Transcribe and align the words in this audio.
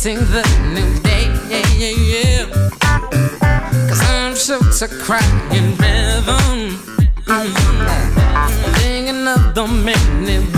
sing 0.00 0.16
the 0.16 0.42
new 0.72 0.90
day. 1.02 1.26
Yeah, 1.50 1.68
yeah, 1.76 1.96
yeah. 2.12 2.44
Cause 3.86 4.00
I'm 4.00 4.34
sure 4.34 4.64
to 4.78 4.88
crying 5.04 5.76
rhythm. 5.76 6.78
Thinking 8.80 9.28
of 9.28 9.54
the 9.54 9.66
minute 9.68 10.56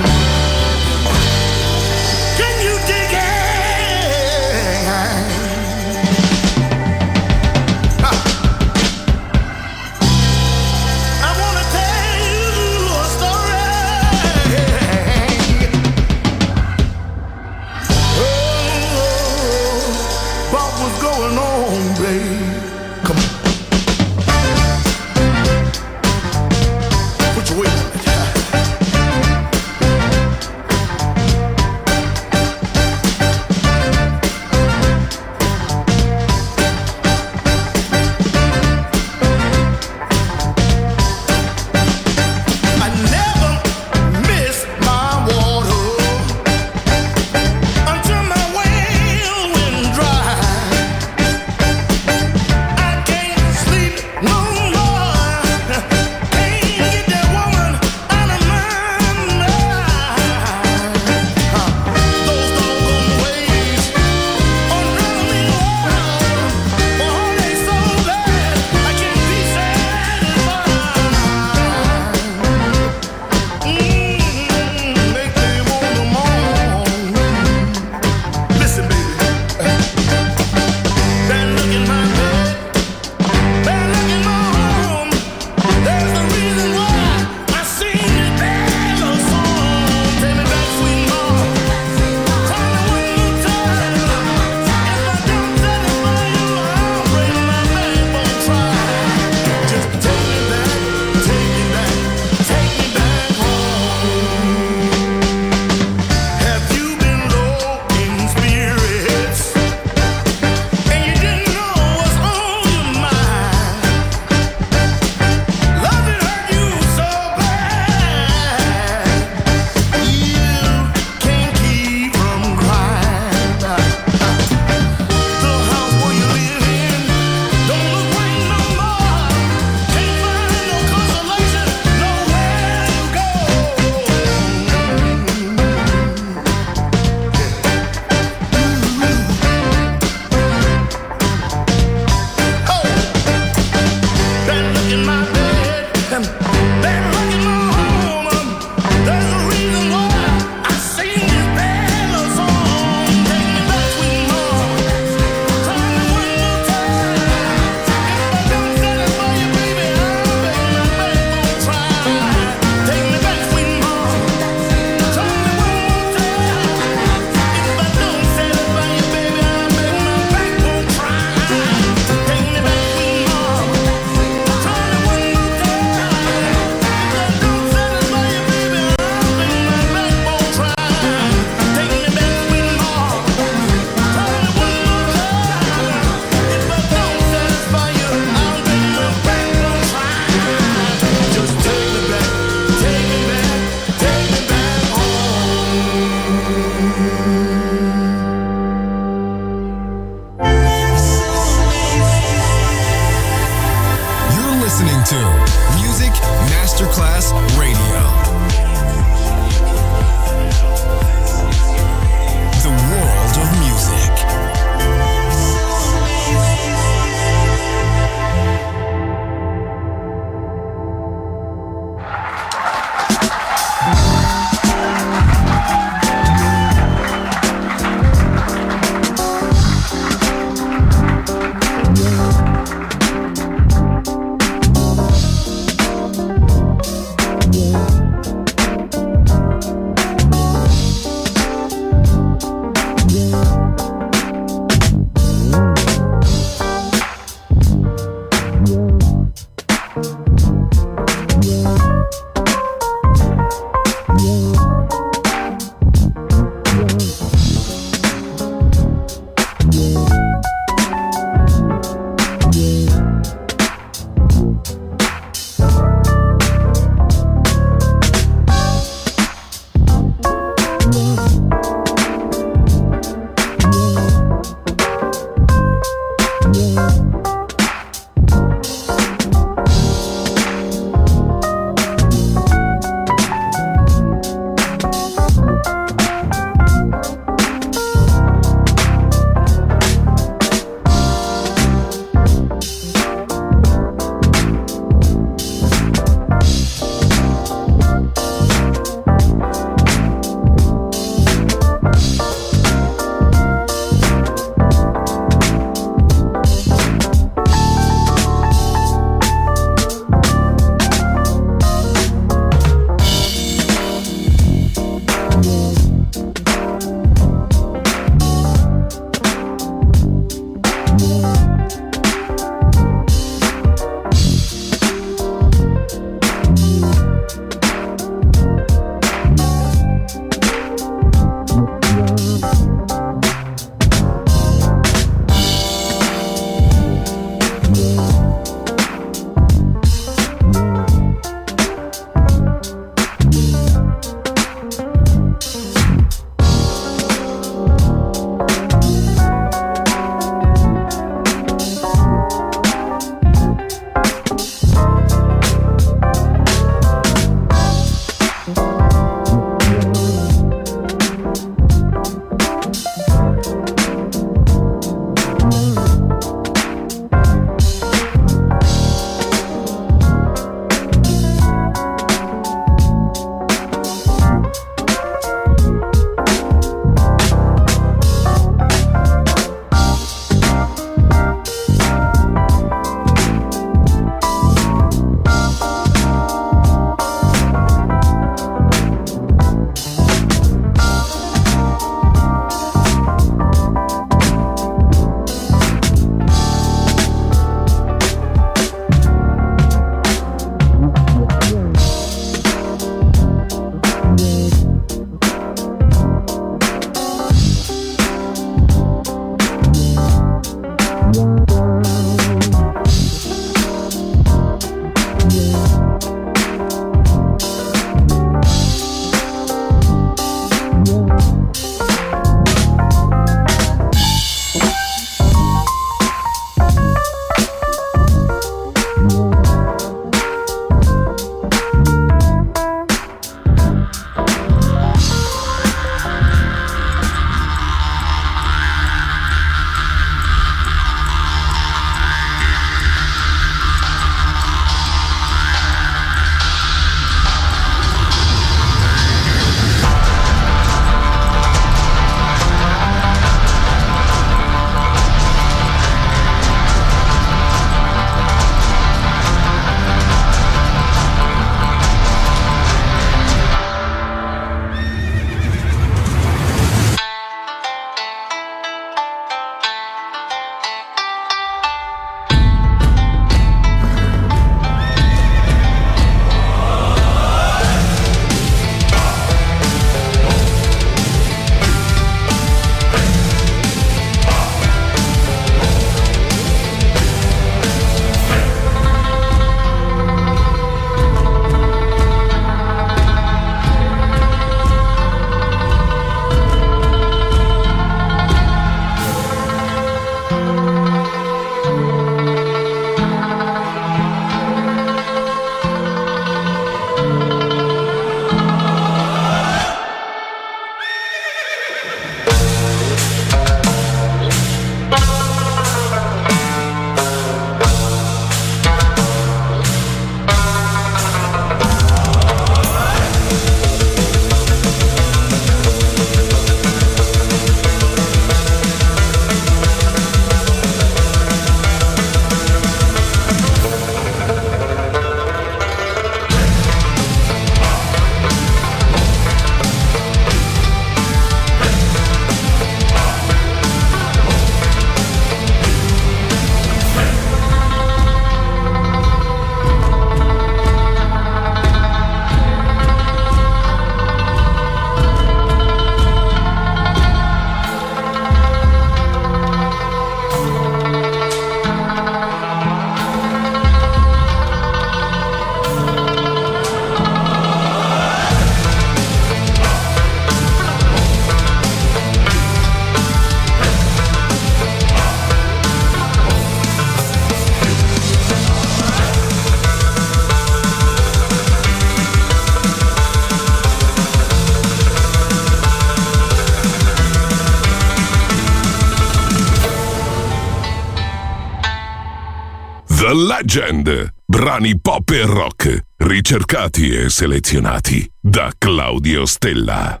Legend. 593.18 594.12
Brani 594.24 594.78
pop 594.78 595.10
e 595.10 595.24
rock, 595.24 595.86
ricercati 595.96 596.94
e 596.94 597.10
selezionati 597.10 598.08
da 598.20 598.52
Claudio 598.56 599.26
Stella. 599.26 600.00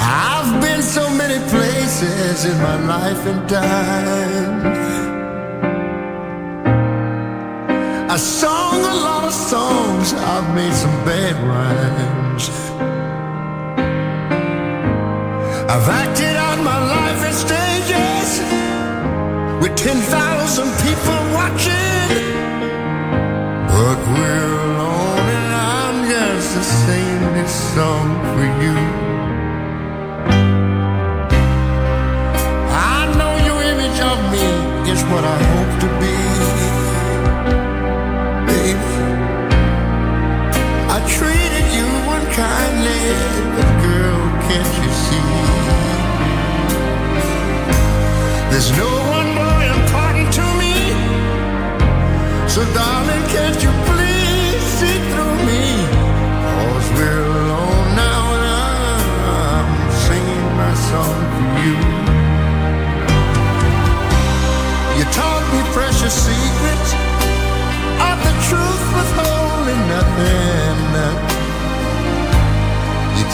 I've 0.00 0.60
been 0.60 0.82
so 0.82 1.08
many 1.10 1.38
places 1.48 2.44
in 2.44 2.60
my 2.60 2.76
life 2.86 3.24
and 3.24 3.48
time. 3.48 4.77
sun. 8.18 8.57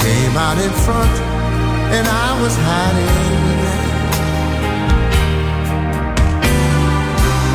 came 0.04 0.36
out 0.36 0.58
in 0.58 0.72
front 0.84 1.14
and 1.96 2.06
I 2.06 2.28
was 2.42 2.54
hiding. 2.68 3.54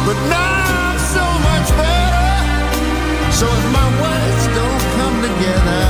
But 0.08 0.18
now 0.34 0.62
I'm 0.88 1.00
so 1.16 1.26
much 1.50 1.68
better. 1.84 2.32
So 3.40 3.46
if 3.60 3.66
my 3.80 3.88
words 4.04 4.44
don't 4.60 4.84
come 4.98 5.18
together, 5.30 5.86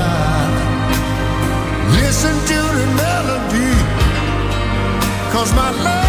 listen 1.99 2.35
to 2.51 2.59
the 2.79 2.87
melody. 3.03 3.75
Cause 5.31 5.53
my 5.55 5.71
love. 5.85 6.08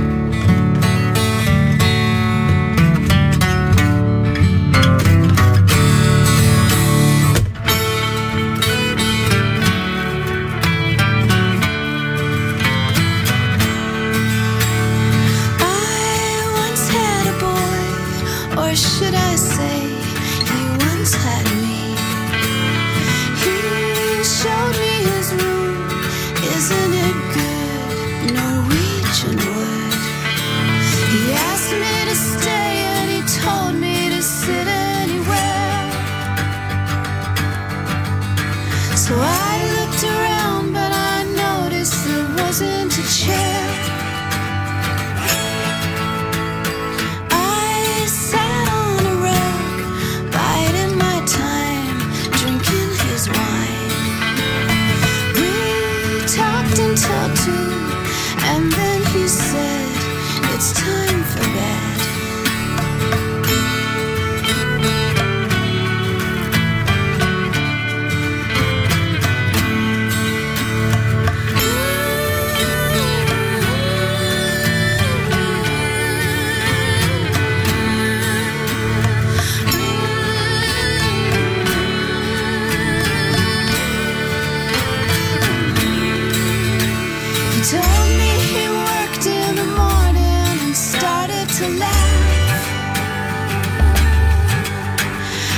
To 91.61 91.69
laugh. 91.77 91.91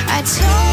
I 0.09 0.21
told 0.21 0.72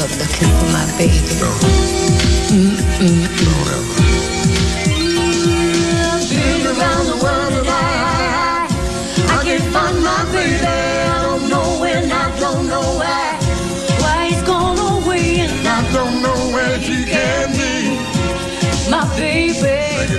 give 0.00 0.16
looking 0.18 0.48
for 0.58 0.68
my 0.72 0.86
baby. 0.96 1.20
Been 6.30 6.66
around 6.66 7.06
the 7.06 7.18
world 7.22 7.52
and 7.60 7.68
I, 7.68 7.80
I, 8.40 9.36
I 9.36 9.44
can't 9.44 9.66
find 9.72 10.02
my 10.02 10.24
baby. 10.32 10.64
I 10.64 11.22
don't 11.22 11.48
know 11.50 11.80
when, 11.80 12.10
I 12.10 12.38
don't 12.38 12.66
know 12.68 12.86
why. 12.96 13.38
Why 14.00 14.28
he's 14.28 14.42
gone 14.42 14.78
away 14.78 15.40
and 15.40 15.68
I 15.68 15.92
don't 15.92 16.22
know 16.22 16.40
where 16.54 16.80
she 16.80 17.04
can 17.04 17.52
be. 17.52 17.98
My 18.90 19.04
baby, 19.16 20.16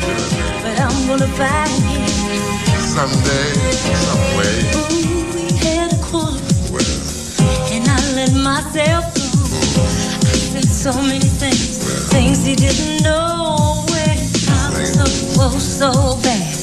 but 0.61 0.79
I'm 0.79 1.07
gonna 1.07 1.27
find 1.39 1.83
him. 1.89 2.07
Someday, 2.77 3.53
some 4.05 4.25
way. 4.37 4.57
Ooh, 4.77 5.33
we 5.33 5.53
had 5.57 5.93
a 5.93 5.97
quarrel 6.03 6.37
and 7.73 7.87
I 7.87 7.97
let 8.15 8.33
myself 8.35 9.05
go. 9.05 9.10
I 9.10 9.10
said 9.10 9.10
so 10.81 10.91
many 10.93 11.19
things, 11.19 11.77
things 12.09 12.43
he 12.43 12.55
didn't 12.55 13.03
know. 13.03 13.85
Where 13.91 14.17
I 14.49 14.73
was 14.73 14.93
so, 14.95 15.03
oh, 15.39 15.59
so 15.59 15.91
bad. 16.23 16.57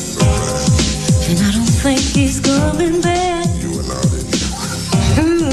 And 1.31 1.39
I 1.39 1.53
don't 1.53 1.65
think 1.65 2.01
he's 2.01 2.41
coming 2.41 3.01
back. 3.01 3.47
Mm. 5.15 5.53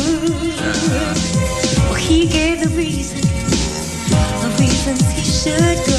Well, 1.90 1.94
he 1.94 2.28
gave 2.28 2.64
the 2.64 2.70
reason, 2.76 3.22
the 4.42 4.50
reasons 4.60 5.12
he 5.12 5.22
should 5.22 5.86
go. 5.86 5.95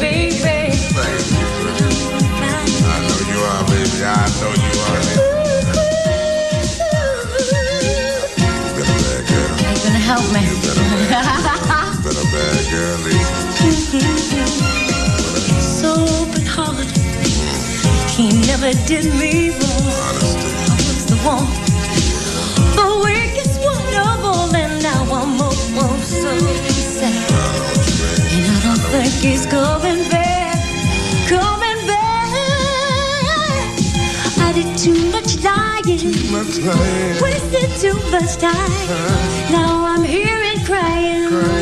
Baby. 0.00 0.72
I 2.84 2.98
know 3.04 3.20
you 3.28 3.38
are, 3.52 3.64
baby. 3.68 4.00
I 4.02 4.26
know 4.40 4.52
you 4.64 4.72
are. 4.82 5.02
You 8.62 8.72
been 8.76 8.88
a 8.88 8.96
bad 9.04 9.22
girl. 9.28 9.52
Are 9.68 9.80
gonna 9.84 10.02
help 10.10 10.26
me? 10.32 10.42
Did. 18.86 19.04
I 19.04 19.16
was 20.76 21.04
the 21.06 21.16
one, 21.24 21.46
Think 28.92 29.14
he's 29.24 29.46
coming 29.46 30.06
back, 30.10 30.58
coming 31.26 31.86
back. 31.86 32.28
I 34.38 34.52
did 34.54 34.76
too 34.78 35.10
much 35.10 35.42
lying, 35.42 36.30
Much 36.30 36.58
lying. 36.58 37.22
wasted 37.22 37.70
too 37.80 37.94
much 38.10 38.36
time. 38.36 39.50
Now 39.50 39.86
I'm 39.86 40.04
here 40.04 40.42
and 40.50 40.60
crying. 40.66 41.30
Been 41.30 41.61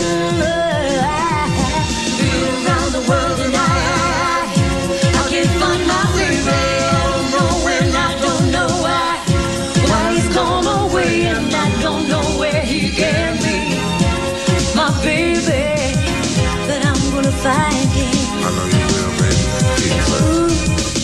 find 17.43 17.91
it. 17.97 18.16
I 18.45 18.51
know 18.57 18.68
you 18.76 18.86
will, 18.93 19.12
baby. 19.20 19.88
Ooh, 20.28 20.53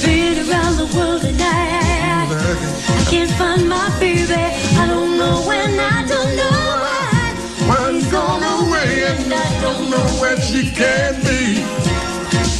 been 0.05 0.37
around 0.45 0.75
the 0.77 0.89
world 0.97 1.25
and 1.25 1.41
I, 1.41 2.29
I 2.29 3.05
can't 3.11 3.31
find 3.41 3.69
my 3.69 3.89
baby. 3.99 4.35
I 4.35 4.87
don't 4.87 5.17
know 5.17 5.37
when, 5.49 5.81
I 5.81 6.05
don't 6.13 6.33
know 6.41 6.61
why. 6.85 7.69
Well, 7.69 7.93
He's 7.93 8.11
gone 8.13 8.43
away 8.43 9.05
and 9.13 9.33
I 9.33 9.49
don't 9.63 9.89
know 9.91 10.07
where 10.21 10.39
she 10.41 10.71
can 10.71 11.15
be. 11.25 11.65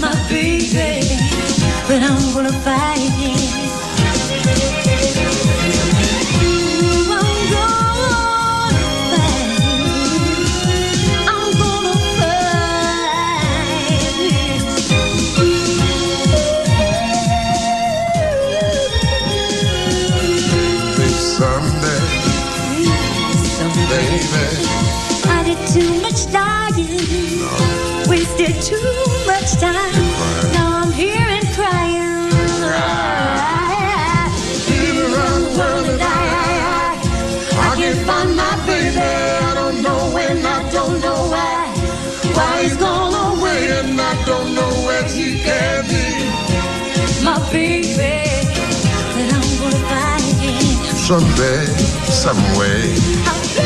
My 0.01 0.15
baby, 0.29 1.05
but 1.89 2.01
I'm 2.03 2.33
gonna 2.35 2.53
fight. 2.65 3.16
Time. 29.61 30.53
Now 30.53 30.83
I'm 30.83 30.93
here 30.93 31.29
and 31.39 31.47
crying. 31.55 32.31
The 34.69 35.59
world 35.59 35.87
and 35.93 36.03
I, 36.03 36.05
I, 36.73 36.93
I 37.69 37.77
can't 37.77 38.01
find 38.07 38.37
my 38.37 38.55
baby. 38.67 38.99
I 38.99 39.55
don't 39.55 39.83
know 39.83 40.11
when, 40.15 40.45
I 40.45 40.71
don't 40.71 41.01
know 41.01 41.21
why. 41.33 41.73
Why 42.37 42.63
he's 42.63 42.77
gone 42.77 43.15
away 43.15 43.71
and 43.79 44.01
I 44.01 44.25
don't 44.25 44.55
know 44.55 44.73
where 44.87 45.05
he 45.09 45.41
can 45.43 45.85
be. 45.89 46.07
My 47.25 47.39
baby, 47.51 47.97
that 49.15 49.31
I'm 49.37 49.49
gonna 49.61 49.83
find 49.91 50.37
him. 50.43 50.97
Someday, 51.09 51.65
some 52.23 52.43
way. 52.59 53.66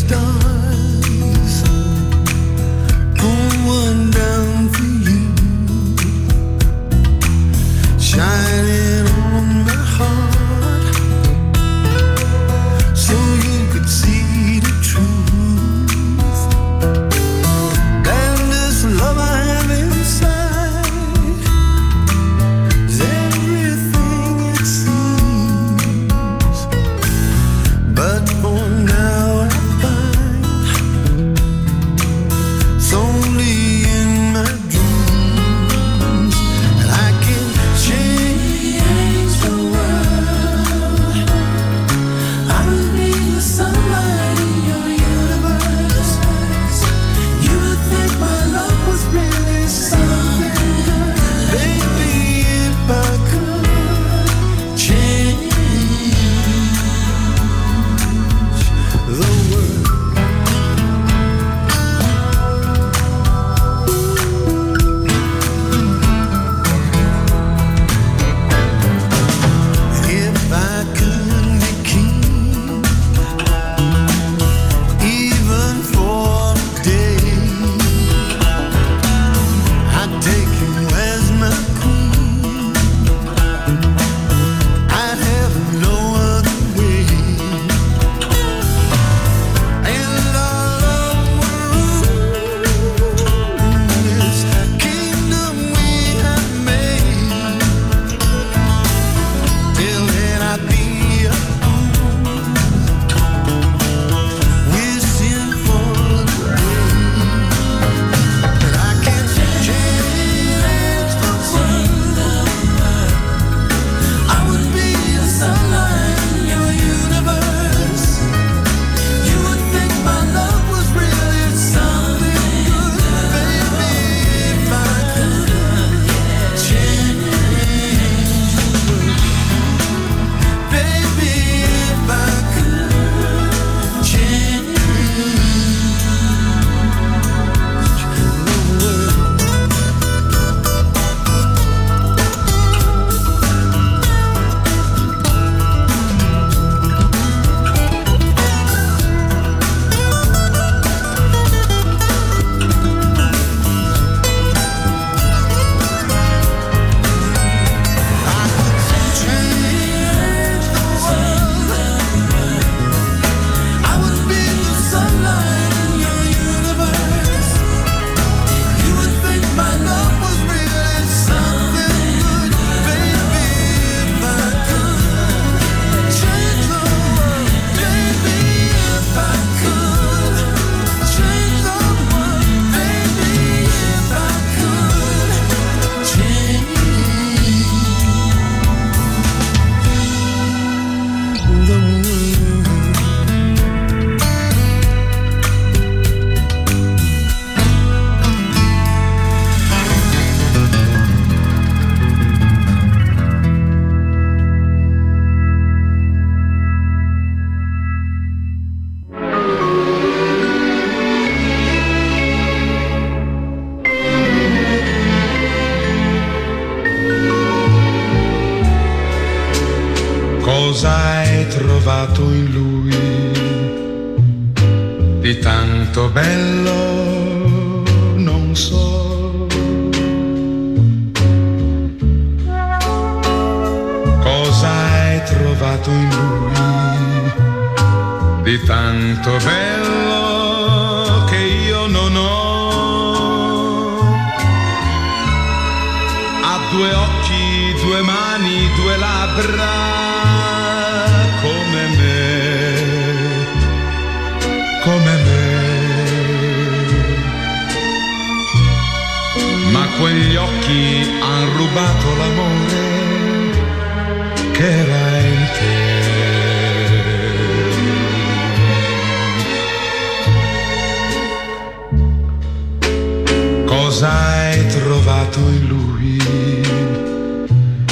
cosa 274.01 274.33
hai 274.33 274.65
trovato 274.65 275.39
in 275.39 275.67
lui 275.67 276.17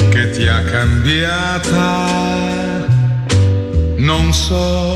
che 0.10 0.32
ti 0.32 0.48
ha 0.48 0.64
cambiata? 0.64 2.08
Non 3.98 4.34
so. 4.34 4.96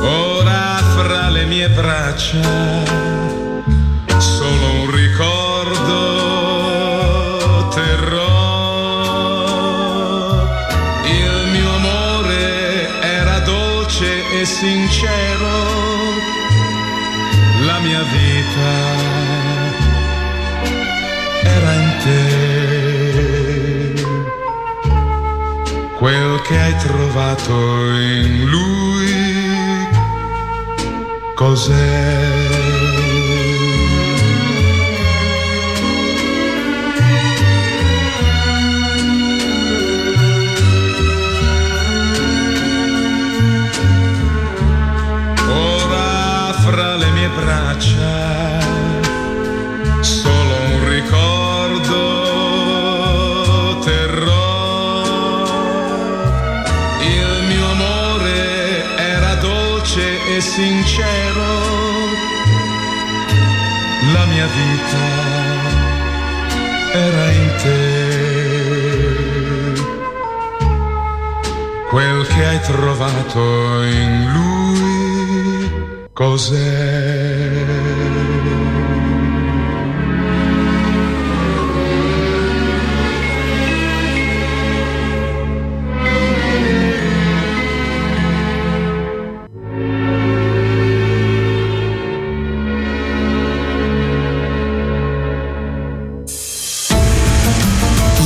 Ora 0.00 0.80
fra 0.96 1.28
le 1.28 1.44
mie 1.44 1.68
braccia 1.68 2.87
che 26.48 26.58
hai 26.58 26.74
trovato 26.76 27.52
in 27.52 28.44
lui. 28.48 29.86
Cos'è? 31.34 32.27
che 72.38 72.46
hai 72.46 72.60
trovato 72.60 73.82
in 73.82 74.32
lui 74.32 75.60
cos'è. 76.12 77.66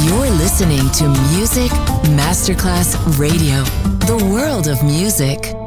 You're 0.04 0.30
listening 0.36 0.90
to 0.90 1.08
Music 1.34 1.72
Masterclass 2.10 2.94
Radio 3.16 3.81
the 4.06 4.16
world 4.16 4.66
of 4.66 4.82
music. 4.82 5.61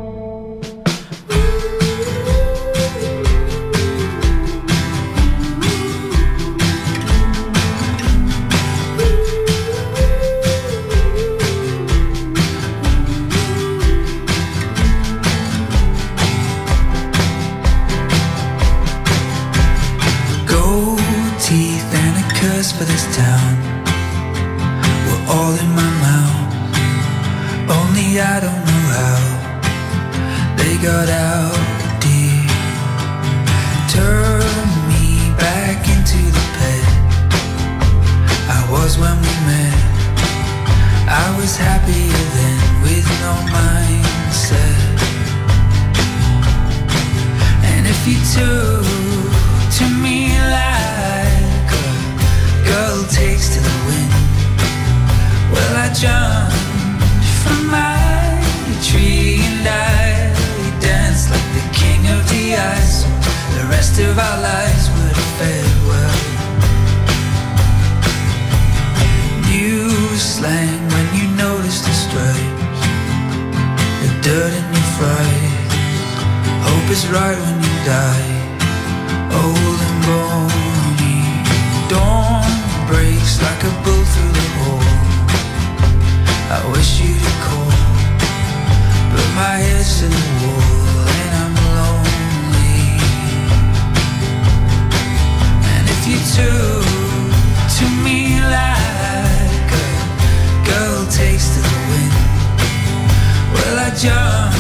jumped 103.97 104.57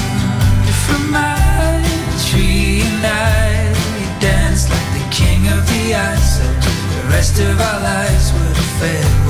from 0.87 1.11
my 1.11 1.83
tree 2.25 2.81
and 2.83 3.05
I 3.05 4.19
danced 4.21 4.69
like 4.69 4.89
the 4.93 5.05
king 5.11 5.47
of 5.47 5.61
the 5.67 5.93
ice. 5.93 6.37
So 6.37 6.43
the 6.43 7.07
rest 7.09 7.39
of 7.39 7.59
our 7.59 7.79
lives 7.81 8.31
would 8.31 8.57
fail. 8.79 9.24